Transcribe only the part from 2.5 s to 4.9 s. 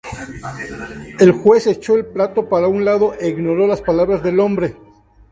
un lado e ignoró las palabras del hombre.